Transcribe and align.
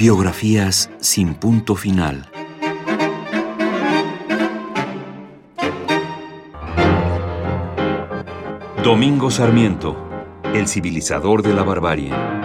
Biografías 0.00 0.90
sin 1.00 1.34
punto 1.34 1.76
final. 1.76 2.26
Domingo 8.82 9.30
Sarmiento, 9.30 9.94
el 10.54 10.68
civilizador 10.68 11.42
de 11.42 11.52
la 11.52 11.64
barbarie. 11.64 12.39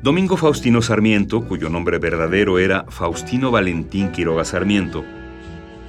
Domingo 0.00 0.36
Faustino 0.36 0.80
Sarmiento, 0.80 1.44
cuyo 1.44 1.68
nombre 1.68 1.98
verdadero 1.98 2.60
era 2.60 2.84
Faustino 2.88 3.50
Valentín 3.50 4.12
Quiroga 4.12 4.44
Sarmiento, 4.44 5.04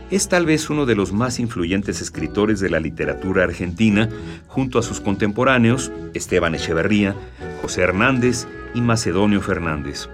es 0.09 0.27
tal 0.27 0.47
vez 0.47 0.71
uno 0.71 0.87
de 0.87 0.95
los 0.95 1.13
más 1.13 1.39
influyentes 1.39 2.01
escritores 2.01 2.59
de 2.59 2.71
la 2.71 2.79
literatura 2.79 3.43
argentina, 3.43 4.09
junto 4.47 4.79
a 4.79 4.81
sus 4.81 4.99
contemporáneos 4.99 5.91
Esteban 6.15 6.55
Echeverría, 6.55 7.15
José 7.61 7.81
Hernández 7.83 8.47
y 8.73 8.81
Macedonio 8.81 9.41
Fernández. 9.41 10.09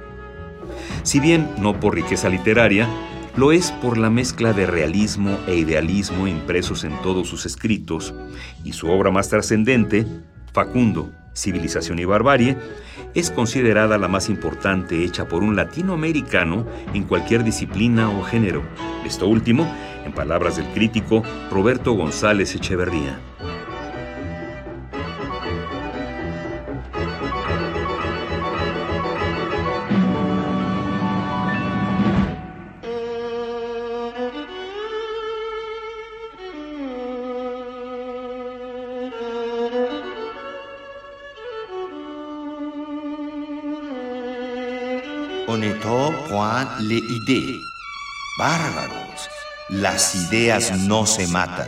Si 1.04 1.22
bien 1.22 1.50
no 1.62 1.80
por 1.80 1.96
riqueza 1.96 2.28
literaria, 2.28 2.90
lo 3.38 3.54
es 3.54 3.72
por 3.72 3.98
la 3.98 4.10
mezcla 4.10 4.52
de 4.52 4.66
realismo 4.66 5.38
e 5.48 5.56
idealismo 5.56 6.28
impresos 6.28 6.84
en 6.84 7.02
todos 7.02 7.30
sus 7.30 7.46
escritos, 7.46 8.14
y 8.66 8.74
su 8.74 8.90
obra 8.90 9.10
más 9.10 9.30
trascendente, 9.30 10.06
Facundo, 10.52 11.12
Civilización 11.36 12.00
y 12.00 12.06
Barbarie, 12.06 12.58
es 13.14 13.30
considerada 13.30 13.98
la 13.98 14.08
más 14.08 14.30
importante 14.30 15.04
hecha 15.04 15.28
por 15.28 15.44
un 15.44 15.56
latinoamericano 15.56 16.66
en 16.94 17.04
cualquier 17.04 17.44
disciplina 17.44 18.10
o 18.10 18.24
género. 18.24 18.64
Esto 19.06 19.28
último, 19.28 19.72
en 20.06 20.14
palabras 20.14 20.58
del 20.58 20.68
crítico 20.68 21.24
Roberto 21.52 21.94
González 21.94 22.56
Echeverría. 22.56 23.20
Bárbaros, 48.38 49.30
las 49.70 50.16
ideas 50.16 50.72
no 50.80 51.06
se 51.06 51.28
matan. 51.28 51.68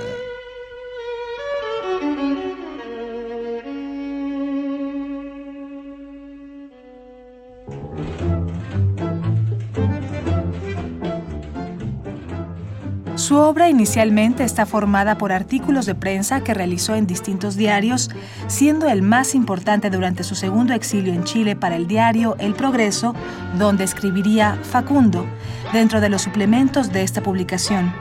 Su 13.18 13.36
obra 13.38 13.68
inicialmente 13.68 14.44
está 14.44 14.68
formada 14.68 15.18
por 15.18 15.32
artículos 15.32 15.88
de 15.88 15.96
prensa 15.96 16.44
que 16.44 16.54
realizó 16.54 16.94
en 16.94 17.08
distintos 17.08 17.56
diarios, 17.56 18.12
siendo 18.46 18.88
el 18.88 19.02
más 19.02 19.34
importante 19.34 19.90
durante 19.90 20.24
su 20.24 20.36
segundo 20.36 20.74
exilio 20.76 21.12
en 21.12 21.24
Chile 21.24 21.56
para 21.56 21.78
el 21.78 21.88
diario 21.88 22.36
El 22.38 22.54
Progreso, 22.54 23.16
donde 23.58 23.86
escribiría 23.86 24.60
Facundo, 24.62 25.26
dentro 25.74 26.00
de 26.00 26.10
los 26.10 26.22
suplementos 26.22 26.94
de 26.94 27.02
esta 27.02 27.24
publicación. 27.24 27.92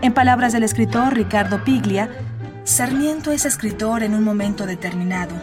En 0.00 0.12
palabras 0.12 0.52
del 0.52 0.64
escritor 0.64 1.14
Ricardo 1.14 1.62
Piglia, 1.62 2.10
Sarmiento 2.64 3.30
es 3.30 3.44
escritor 3.44 4.02
en 4.02 4.12
un 4.12 4.24
momento 4.24 4.66
determinado, 4.66 5.36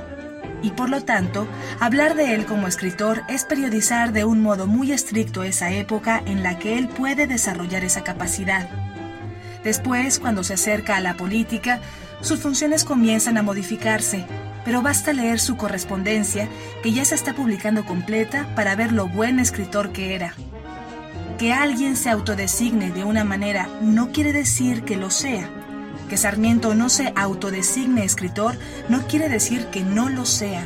y 0.62 0.72
por 0.72 0.90
lo 0.90 1.06
tanto, 1.06 1.48
hablar 1.80 2.16
de 2.16 2.36
él 2.36 2.46
como 2.46 2.68
escritor 2.68 3.22
es 3.30 3.46
periodizar 3.46 4.12
de 4.12 4.26
un 4.26 4.42
modo 4.42 4.68
muy 4.68 4.92
estricto 4.92 5.44
esa 5.44 5.72
época 5.72 6.22
en 6.26 6.44
la 6.44 6.60
que 6.60 6.78
él 6.78 6.90
puede 6.90 7.28
desarrollar 7.28 7.86
esa 7.86 8.04
capacidad. 8.04 8.89
Después, 9.64 10.20
cuando 10.20 10.44
se 10.44 10.54
acerca 10.54 10.96
a 10.96 11.02
la 11.02 11.16
política, 11.18 11.82
sus 12.22 12.40
funciones 12.40 12.84
comienzan 12.84 13.38
a 13.38 13.44
modificarse, 13.44 14.26
pero 14.66 14.82
basta 14.82 15.14
leer 15.14 15.40
su 15.40 15.58
correspondencia, 15.58 16.48
que 16.84 16.92
ya 16.92 17.06
se 17.06 17.16
está 17.16 17.34
publicando 17.34 17.86
completa, 17.86 18.54
para 18.56 18.76
ver 18.76 18.92
lo 18.92 19.08
buen 19.08 19.40
escritor 19.40 19.92
que 19.92 20.16
era. 20.16 20.34
Que 21.38 21.54
alguien 21.54 21.96
se 21.96 22.10
autodesigne 22.10 22.92
de 22.92 23.04
una 23.04 23.24
manera 23.24 23.70
no 23.82 24.12
quiere 24.12 24.34
decir 24.34 24.84
que 24.84 24.98
lo 24.98 25.10
sea. 25.10 25.50
Que 26.10 26.18
Sarmiento 26.18 26.76
no 26.76 26.90
se 26.90 27.14
autodesigne 27.16 28.04
escritor 28.04 28.58
no 28.90 29.08
quiere 29.08 29.30
decir 29.30 29.68
que 29.68 29.82
no 29.82 30.10
lo 30.10 30.26
sea. 30.26 30.64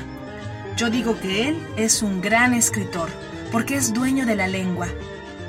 Yo 0.75 0.89
digo 0.89 1.19
que 1.19 1.49
él 1.49 1.67
es 1.77 2.01
un 2.01 2.21
gran 2.21 2.53
escritor, 2.53 3.09
porque 3.51 3.75
es 3.75 3.93
dueño 3.93 4.25
de 4.25 4.35
la 4.35 4.47
lengua, 4.47 4.87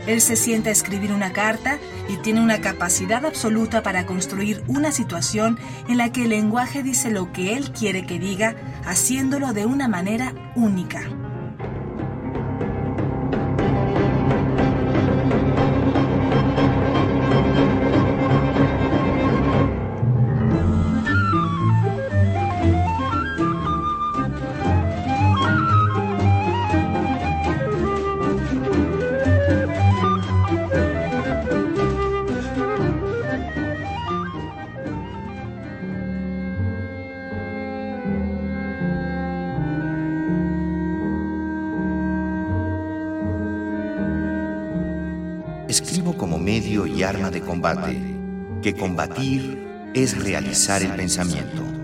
él 0.06 0.20
se 0.20 0.36
sienta 0.36 0.68
a 0.68 0.72
escribir 0.72 1.12
una 1.12 1.32
carta 1.32 1.78
y 2.08 2.16
tiene 2.18 2.42
una 2.42 2.60
capacidad 2.60 3.24
absoluta 3.24 3.82
para 3.82 4.06
construir 4.06 4.62
una 4.66 4.92
situación 4.92 5.58
en 5.88 5.98
la 5.98 6.12
que 6.12 6.24
el 6.24 6.30
lenguaje 6.30 6.82
dice 6.82 7.10
lo 7.10 7.32
que 7.32 7.56
él 7.56 7.72
quiere 7.72 8.06
que 8.06 8.18
diga, 8.18 8.54
haciéndolo 8.84 9.52
de 9.52 9.66
una 9.66 9.88
manera 9.88 10.34
única. 10.54 11.02
De 47.34 47.40
combate, 47.40 48.00
que 48.62 48.74
combatir 48.74 49.58
es 49.92 50.22
realizar 50.22 50.82
el 50.82 50.94
pensamiento. 50.94 51.83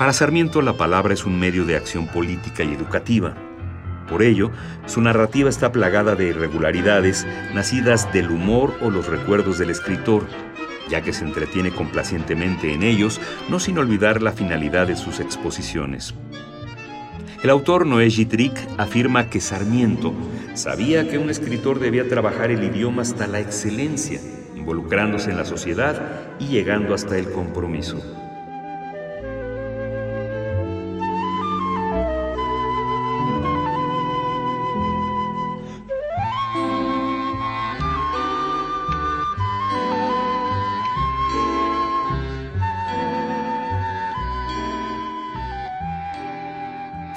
Para 0.00 0.14
Sarmiento 0.14 0.62
la 0.62 0.78
palabra 0.78 1.12
es 1.12 1.26
un 1.26 1.38
medio 1.38 1.66
de 1.66 1.76
acción 1.76 2.06
política 2.06 2.64
y 2.64 2.72
educativa. 2.72 3.34
Por 4.08 4.22
ello, 4.22 4.50
su 4.86 5.02
narrativa 5.02 5.50
está 5.50 5.72
plagada 5.72 6.14
de 6.14 6.28
irregularidades 6.28 7.26
nacidas 7.52 8.10
del 8.10 8.30
humor 8.30 8.72
o 8.80 8.88
los 8.88 9.08
recuerdos 9.08 9.58
del 9.58 9.68
escritor, 9.68 10.26
ya 10.88 11.02
que 11.02 11.12
se 11.12 11.26
entretiene 11.26 11.70
complacientemente 11.70 12.72
en 12.72 12.82
ellos, 12.82 13.20
no 13.50 13.60
sin 13.60 13.76
olvidar 13.76 14.22
la 14.22 14.32
finalidad 14.32 14.86
de 14.86 14.96
sus 14.96 15.20
exposiciones. 15.20 16.14
El 17.42 17.50
autor 17.50 17.84
Noé 17.84 18.08
Gitric 18.08 18.54
afirma 18.78 19.28
que 19.28 19.42
Sarmiento 19.42 20.14
sabía 20.54 21.10
que 21.10 21.18
un 21.18 21.28
escritor 21.28 21.78
debía 21.78 22.08
trabajar 22.08 22.50
el 22.50 22.64
idioma 22.64 23.02
hasta 23.02 23.26
la 23.26 23.40
excelencia, 23.40 24.18
involucrándose 24.56 25.30
en 25.30 25.36
la 25.36 25.44
sociedad 25.44 26.00
y 26.38 26.46
llegando 26.46 26.94
hasta 26.94 27.18
el 27.18 27.30
compromiso. 27.30 28.19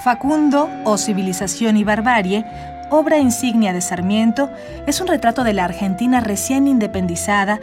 Facundo 0.03 0.69
o 0.83 0.97
Civilización 0.97 1.77
y 1.77 1.85
Barbarie, 1.85 2.43
obra 2.89 3.19
insignia 3.19 3.71
de 3.71 3.79
Sarmiento, 3.79 4.49
es 4.85 4.99
un 4.99 5.07
retrato 5.07 5.45
de 5.45 5.53
la 5.53 5.63
Argentina 5.63 6.19
recién 6.19 6.67
independizada, 6.67 7.61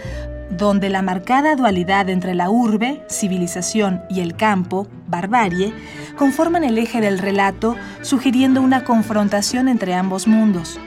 donde 0.49 0.89
la 0.89 1.03
marcada 1.03 1.55
dualidad 1.55 2.09
entre 2.09 2.35
la 2.35 2.49
urbe, 2.49 3.05
civilización, 3.11 4.03
y 4.09 4.21
el 4.21 4.37
campo, 4.37 4.89
barbarie, 5.07 5.75
conforman 6.17 6.65
el 6.65 6.79
eje 6.79 7.03
del 7.03 7.19
relato, 7.19 7.77
sugiriendo 8.01 8.63
una 8.63 8.85
confrontación 8.85 9.69
entre 9.69 9.93
ambos 9.93 10.27
mundos. 10.27 10.81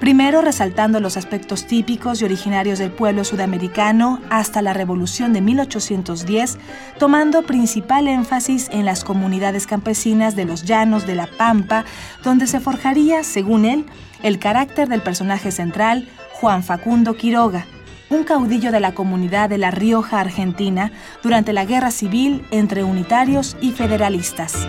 Primero 0.00 0.40
resaltando 0.40 0.98
los 0.98 1.18
aspectos 1.18 1.66
típicos 1.66 2.22
y 2.22 2.24
originarios 2.24 2.78
del 2.78 2.90
pueblo 2.90 3.22
sudamericano 3.22 4.18
hasta 4.30 4.62
la 4.62 4.72
Revolución 4.72 5.34
de 5.34 5.42
1810, 5.42 6.56
tomando 6.98 7.42
principal 7.42 8.08
énfasis 8.08 8.70
en 8.72 8.86
las 8.86 9.04
comunidades 9.04 9.66
campesinas 9.66 10.34
de 10.36 10.46
los 10.46 10.64
llanos 10.64 11.06
de 11.06 11.16
la 11.16 11.26
Pampa, 11.26 11.84
donde 12.24 12.46
se 12.46 12.60
forjaría, 12.60 13.22
según 13.24 13.66
él, 13.66 13.84
el 14.22 14.38
carácter 14.38 14.88
del 14.88 15.02
personaje 15.02 15.52
central, 15.52 16.08
Juan 16.32 16.64
Facundo 16.64 17.14
Quiroga, 17.14 17.66
un 18.08 18.24
caudillo 18.24 18.72
de 18.72 18.80
la 18.80 18.94
comunidad 18.94 19.50
de 19.50 19.58
La 19.58 19.70
Rioja, 19.70 20.18
Argentina, 20.18 20.92
durante 21.22 21.52
la 21.52 21.66
Guerra 21.66 21.90
Civil 21.90 22.46
entre 22.50 22.84
unitarios 22.84 23.54
y 23.60 23.72
federalistas. 23.72 24.66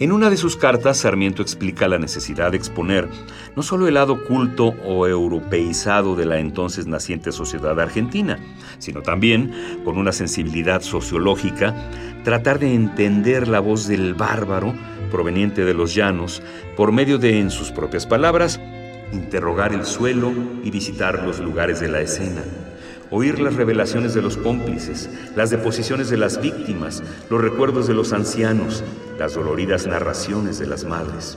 En 0.00 0.12
una 0.12 0.30
de 0.30 0.38
sus 0.38 0.56
cartas, 0.56 0.96
Sarmiento 0.96 1.42
explica 1.42 1.86
la 1.86 1.98
necesidad 1.98 2.52
de 2.52 2.56
exponer 2.56 3.06
no 3.54 3.62
solo 3.62 3.86
el 3.86 3.92
lado 3.92 4.24
culto 4.24 4.68
o 4.86 5.06
europeizado 5.06 6.16
de 6.16 6.24
la 6.24 6.38
entonces 6.38 6.86
naciente 6.86 7.32
sociedad 7.32 7.78
argentina, 7.78 8.38
sino 8.78 9.02
también, 9.02 9.52
con 9.84 9.98
una 9.98 10.12
sensibilidad 10.12 10.80
sociológica, 10.80 11.74
tratar 12.24 12.58
de 12.58 12.72
entender 12.72 13.46
la 13.46 13.60
voz 13.60 13.88
del 13.88 14.14
bárbaro 14.14 14.72
proveniente 15.10 15.66
de 15.66 15.74
los 15.74 15.94
llanos 15.94 16.42
por 16.78 16.92
medio 16.92 17.18
de, 17.18 17.38
en 17.38 17.50
sus 17.50 17.70
propias 17.70 18.06
palabras, 18.06 18.58
interrogar 19.12 19.74
el 19.74 19.84
suelo 19.84 20.32
y 20.64 20.70
visitar 20.70 21.22
los 21.26 21.40
lugares 21.40 21.78
de 21.78 21.88
la 21.88 22.00
escena 22.00 22.42
oír 23.10 23.40
las 23.40 23.56
revelaciones 23.56 24.14
de 24.14 24.22
los 24.22 24.36
cómplices, 24.36 25.10
las 25.36 25.50
deposiciones 25.50 26.10
de 26.10 26.16
las 26.16 26.40
víctimas, 26.40 27.02
los 27.28 27.40
recuerdos 27.40 27.86
de 27.86 27.94
los 27.94 28.12
ancianos, 28.12 28.84
las 29.18 29.34
doloridas 29.34 29.86
narraciones 29.86 30.58
de 30.58 30.66
las 30.66 30.84
madres. 30.84 31.36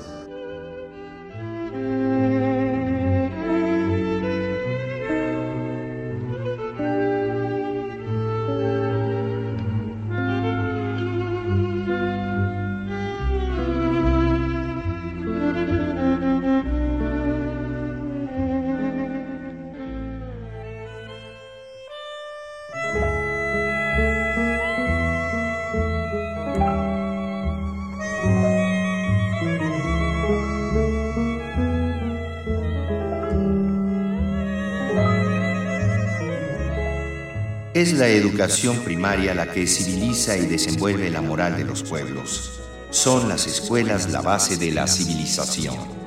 Es 37.73 37.93
la 37.93 38.07
educación 38.07 38.83
primaria 38.83 39.33
la 39.33 39.51
que 39.51 39.65
civiliza 39.65 40.37
y 40.37 40.45
desenvuelve 40.45 41.09
la 41.09 41.23
moral 41.23 41.57
de 41.57 41.63
los 41.63 41.81
pueblos. 41.81 42.59
Son 42.91 43.27
las 43.27 43.47
escuelas 43.47 44.11
la 44.11 44.21
base 44.21 44.57
de 44.57 44.69
la 44.69 44.85
civilización. 44.85 46.02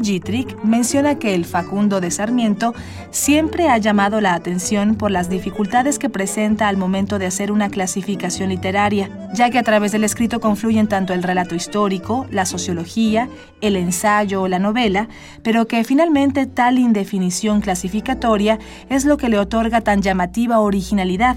Gitrick 0.00 0.62
menciona 0.62 1.18
que 1.18 1.34
el 1.34 1.44
Facundo 1.44 2.00
de 2.00 2.10
Sarmiento 2.10 2.74
siempre 3.10 3.68
ha 3.68 3.78
llamado 3.78 4.20
la 4.20 4.34
atención 4.34 4.94
por 4.94 5.10
las 5.10 5.28
dificultades 5.28 5.98
que 5.98 6.08
presenta 6.08 6.68
al 6.68 6.76
momento 6.76 7.18
de 7.18 7.26
hacer 7.26 7.52
una 7.52 7.68
clasificación 7.68 8.50
literaria, 8.50 9.10
ya 9.34 9.50
que 9.50 9.58
a 9.58 9.62
través 9.62 9.92
del 9.92 10.04
escrito 10.04 10.40
confluyen 10.40 10.88
tanto 10.88 11.12
el 11.12 11.22
relato 11.22 11.54
histórico, 11.54 12.26
la 12.30 12.46
sociología, 12.46 13.28
el 13.60 13.76
ensayo 13.76 14.42
o 14.42 14.48
la 14.48 14.58
novela, 14.58 15.08
pero 15.42 15.66
que 15.66 15.84
finalmente 15.84 16.46
tal 16.46 16.78
indefinición 16.78 17.60
clasificatoria 17.60 18.58
es 18.88 19.04
lo 19.04 19.16
que 19.16 19.28
le 19.28 19.38
otorga 19.38 19.80
tan 19.80 20.02
llamativa 20.02 20.60
originalidad 20.60 21.36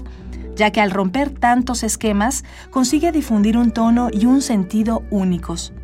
ya 0.56 0.70
que 0.70 0.80
al 0.80 0.90
romper 0.90 1.30
tantos 1.30 1.82
esquemas 1.82 2.42
consigue 2.70 3.12
difundir 3.12 3.58
un 3.58 3.72
tono 3.72 4.08
y 4.10 4.24
un 4.24 4.40
sentido 4.40 5.02
únicos. 5.10 5.74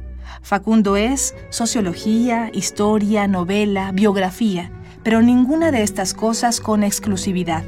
Facundo 0.41 0.97
es 0.97 1.35
sociología, 1.51 2.51
historia, 2.53 3.29
novela, 3.29 3.93
biografía, 3.93 4.71
pero 5.03 5.21
ninguna 5.21 5.71
de 5.71 5.83
estas 5.83 6.15
cosas 6.15 6.61
con 6.61 6.83
exclusividad. 6.83 7.65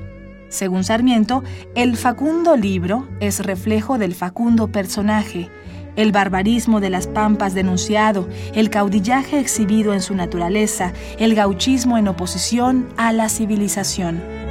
Según 0.49 0.85
Sarmiento, 0.85 1.43
el 1.75 1.97
Facundo 1.97 2.57
libro 2.57 3.09
es 3.21 3.45
reflejo 3.45 3.99
del 3.99 4.15
Facundo 4.15 4.69
personaje, 4.69 5.51
el 5.97 6.13
barbarismo 6.13 6.81
de 6.81 6.91
las 6.91 7.07
pampas 7.07 7.55
denunciado, 7.55 8.29
el 8.55 8.71
caudillaje 8.71 9.39
exhibido 9.39 9.93
en 9.93 10.01
su 10.01 10.15
naturaleza, 10.15 10.93
el 11.19 11.35
gauchismo 11.35 11.99
en 11.99 12.09
oposición 12.09 12.89
a 12.97 13.13
la 13.13 13.29
civilización. 13.29 14.44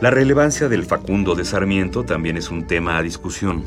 La 0.00 0.10
relevancia 0.10 0.68
del 0.68 0.84
Facundo 0.84 1.34
de 1.34 1.44
Sarmiento 1.44 2.04
también 2.04 2.36
es 2.36 2.52
un 2.52 2.68
tema 2.68 2.98
a 2.98 3.02
discusión, 3.02 3.64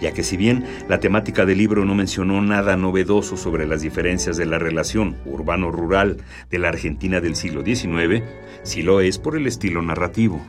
ya 0.00 0.12
que 0.12 0.22
si 0.22 0.36
bien 0.36 0.64
la 0.88 1.00
temática 1.00 1.44
del 1.44 1.58
libro 1.58 1.84
no 1.84 1.96
mencionó 1.96 2.40
nada 2.40 2.76
novedoso 2.76 3.36
sobre 3.36 3.66
las 3.66 3.82
diferencias 3.82 4.36
de 4.36 4.46
la 4.46 4.60
relación 4.60 5.16
urbano-rural 5.26 6.18
de 6.50 6.58
la 6.60 6.68
Argentina 6.68 7.20
del 7.20 7.34
siglo 7.34 7.64
XIX, 7.64 8.22
sí 8.62 8.82
lo 8.82 9.00
es 9.00 9.18
por 9.18 9.34
el 9.34 9.48
estilo 9.48 9.82
narrativo. 9.82 10.40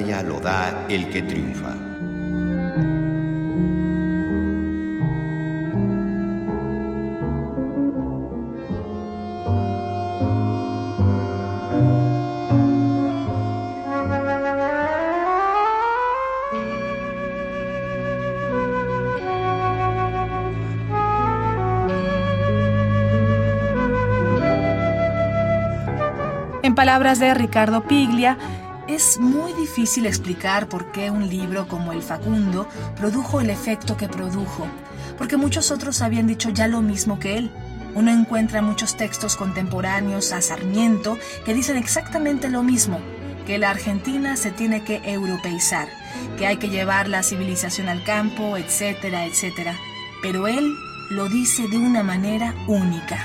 lo 0.00 0.40
da 0.40 0.86
el 0.88 1.10
que 1.10 1.22
triunfa. 1.22 1.74
En 26.62 26.74
palabras 26.74 27.18
de 27.18 27.34
Ricardo 27.34 27.82
Piglia, 27.82 28.38
es 29.00 29.18
muy 29.18 29.54
difícil 29.54 30.04
explicar 30.04 30.68
por 30.68 30.92
qué 30.92 31.10
un 31.10 31.26
libro 31.26 31.66
como 31.66 31.92
El 31.92 32.02
Facundo 32.02 32.68
produjo 32.96 33.40
el 33.40 33.48
efecto 33.48 33.96
que 33.96 34.08
produjo, 34.08 34.66
porque 35.16 35.38
muchos 35.38 35.70
otros 35.70 36.02
habían 36.02 36.26
dicho 36.26 36.50
ya 36.50 36.68
lo 36.68 36.82
mismo 36.82 37.18
que 37.18 37.38
él. 37.38 37.50
Uno 37.94 38.10
encuentra 38.10 38.60
muchos 38.60 38.98
textos 38.98 39.36
contemporáneos 39.36 40.32
a 40.32 40.42
Sarmiento 40.42 41.16
que 41.46 41.54
dicen 41.54 41.78
exactamente 41.78 42.50
lo 42.50 42.62
mismo, 42.62 43.00
que 43.46 43.56
la 43.56 43.70
Argentina 43.70 44.36
se 44.36 44.50
tiene 44.50 44.84
que 44.84 45.00
europeizar, 45.10 45.88
que 46.36 46.46
hay 46.46 46.58
que 46.58 46.68
llevar 46.68 47.08
la 47.08 47.22
civilización 47.22 47.88
al 47.88 48.04
campo, 48.04 48.58
etcétera, 48.58 49.24
etcétera. 49.24 49.78
Pero 50.20 50.46
él 50.46 50.74
lo 51.08 51.26
dice 51.30 51.68
de 51.68 51.78
una 51.78 52.02
manera 52.02 52.54
única. 52.66 53.16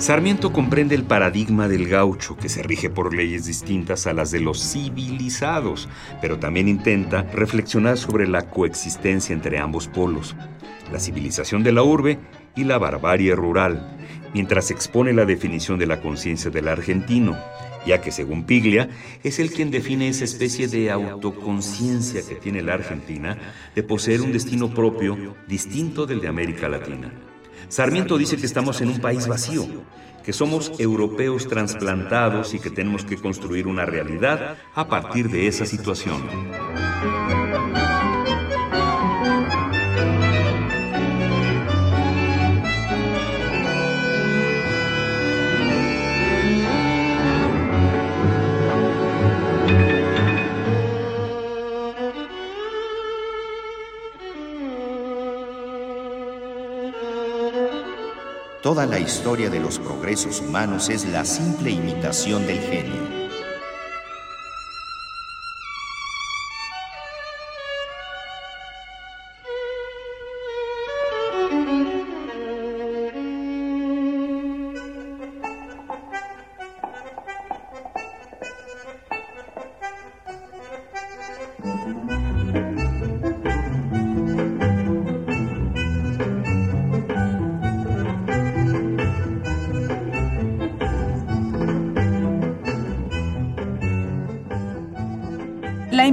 Sarmiento 0.00 0.50
comprende 0.50 0.94
el 0.94 1.04
paradigma 1.04 1.68
del 1.68 1.86
gaucho, 1.86 2.34
que 2.34 2.48
se 2.48 2.62
rige 2.62 2.88
por 2.88 3.14
leyes 3.14 3.44
distintas 3.44 4.06
a 4.06 4.14
las 4.14 4.30
de 4.30 4.40
los 4.40 4.58
civilizados, 4.58 5.90
pero 6.22 6.38
también 6.38 6.68
intenta 6.68 7.24
reflexionar 7.34 7.98
sobre 7.98 8.26
la 8.26 8.48
coexistencia 8.48 9.34
entre 9.34 9.58
ambos 9.58 9.88
polos, 9.88 10.36
la 10.90 10.98
civilización 10.98 11.62
de 11.62 11.72
la 11.72 11.82
urbe 11.82 12.18
y 12.56 12.64
la 12.64 12.78
barbarie 12.78 13.34
rural, 13.34 13.98
mientras 14.32 14.70
expone 14.70 15.12
la 15.12 15.26
definición 15.26 15.78
de 15.78 15.86
la 15.86 16.00
conciencia 16.00 16.50
del 16.50 16.68
argentino, 16.68 17.36
ya 17.84 18.00
que 18.00 18.10
según 18.10 18.44
Piglia 18.44 18.88
es 19.22 19.38
el 19.38 19.52
quien 19.52 19.70
define 19.70 20.08
esa 20.08 20.24
especie 20.24 20.66
de 20.66 20.90
autoconciencia 20.90 22.22
que 22.26 22.36
tiene 22.36 22.62
la 22.62 22.72
Argentina 22.72 23.36
de 23.74 23.82
poseer 23.82 24.22
un 24.22 24.32
destino 24.32 24.72
propio 24.72 25.36
distinto 25.46 26.06
del 26.06 26.22
de 26.22 26.28
América 26.28 26.70
Latina. 26.70 27.12
Sarmiento 27.70 28.18
dice 28.18 28.36
que 28.36 28.46
estamos 28.46 28.80
en 28.80 28.88
un 28.88 29.00
país 29.00 29.28
vacío, 29.28 29.64
que 30.24 30.32
somos 30.32 30.72
europeos 30.80 31.46
trasplantados 31.46 32.52
y 32.52 32.58
que 32.58 32.68
tenemos 32.68 33.04
que 33.04 33.16
construir 33.16 33.68
una 33.68 33.86
realidad 33.86 34.56
a 34.74 34.88
partir 34.88 35.30
de 35.30 35.46
esa 35.46 35.64
situación. 35.64 36.20
Toda 58.70 58.86
la 58.86 59.00
historia 59.00 59.50
de 59.50 59.58
los 59.58 59.80
progresos 59.80 60.40
humanos 60.40 60.90
es 60.90 61.04
la 61.04 61.24
simple 61.24 61.72
imitación 61.72 62.46
del 62.46 62.60
genio. 62.60 63.19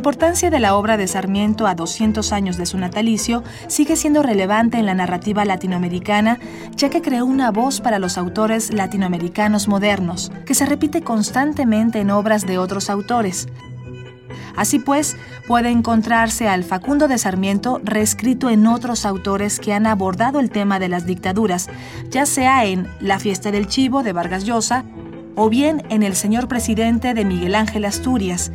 Importancia 0.07 0.49
de 0.49 0.61
la 0.61 0.77
obra 0.77 0.95
de 0.95 1.05
Sarmiento 1.05 1.67
a 1.67 1.75
200 1.75 2.31
años 2.31 2.55
de 2.55 2.65
su 2.65 2.77
natalicio 2.77 3.43
sigue 3.67 3.97
siendo 3.97 4.23
relevante 4.23 4.77
en 4.77 4.85
la 4.85 4.93
narrativa 4.93 5.43
latinoamericana, 5.43 6.39
ya 6.77 6.89
que 6.89 7.01
creó 7.01 7.25
una 7.25 7.51
voz 7.51 7.81
para 7.81 7.99
los 7.99 8.17
autores 8.17 8.73
latinoamericanos 8.73 9.67
modernos, 9.67 10.31
que 10.45 10.55
se 10.55 10.65
repite 10.65 11.01
constantemente 11.01 11.99
en 11.99 12.11
obras 12.11 12.47
de 12.47 12.57
otros 12.57 12.89
autores. 12.89 13.49
Así 14.55 14.79
pues, 14.79 15.17
puede 15.45 15.71
encontrarse 15.71 16.47
al 16.47 16.63
Facundo 16.63 17.09
de 17.09 17.17
Sarmiento 17.17 17.81
reescrito 17.83 18.49
en 18.49 18.65
otros 18.65 19.05
autores 19.05 19.59
que 19.59 19.73
han 19.73 19.85
abordado 19.85 20.39
el 20.39 20.51
tema 20.51 20.79
de 20.79 20.87
las 20.87 21.05
dictaduras, 21.05 21.67
ya 22.09 22.25
sea 22.25 22.63
en 22.63 22.87
La 23.01 23.19
fiesta 23.19 23.51
del 23.51 23.67
chivo 23.67 24.03
de 24.03 24.13
Vargas 24.13 24.45
Llosa 24.45 24.85
o 25.35 25.49
bien 25.49 25.83
en 25.89 26.01
El 26.01 26.15
señor 26.15 26.47
presidente 26.47 27.13
de 27.13 27.25
Miguel 27.25 27.55
Ángel 27.55 27.83
Asturias, 27.83 28.53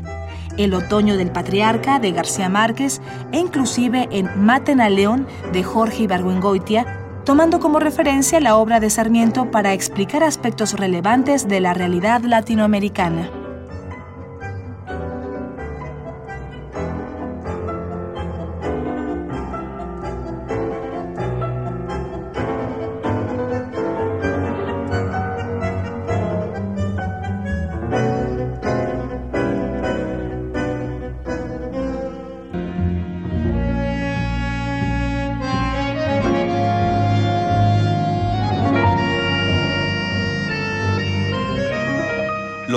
el 0.56 0.74
otoño 0.74 1.16
del 1.16 1.30
patriarca 1.30 1.98
de 1.98 2.12
García 2.12 2.48
Márquez 2.48 3.00
e 3.32 3.38
inclusive 3.38 4.08
en 4.10 4.28
Maten 4.36 4.80
a 4.80 4.88
León 4.88 5.26
de 5.52 5.62
Jorge 5.62 6.04
Ibargüengoitia, 6.04 6.86
tomando 7.24 7.60
como 7.60 7.80
referencia 7.80 8.40
la 8.40 8.56
obra 8.56 8.80
de 8.80 8.90
Sarmiento 8.90 9.50
para 9.50 9.72
explicar 9.72 10.22
aspectos 10.22 10.74
relevantes 10.78 11.48
de 11.48 11.60
la 11.60 11.74
realidad 11.74 12.22
latinoamericana. 12.22 13.41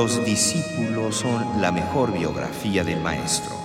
Los 0.05 0.23
discípulos 0.23 1.15
son 1.15 1.59
la 1.59 1.71
mejor 1.71 2.13
biografía 2.13 2.83
del 2.83 3.01
maestro. 3.01 3.55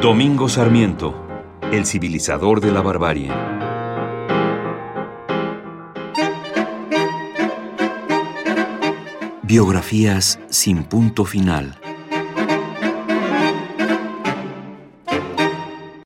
Domingo 0.00 0.48
Sarmiento, 0.48 1.23
el 1.76 1.86
civilizador 1.86 2.60
de 2.60 2.70
la 2.70 2.80
barbarie. 2.82 3.30
Biografías 9.42 10.38
sin 10.50 10.84
punto 10.84 11.24
final. 11.24 11.83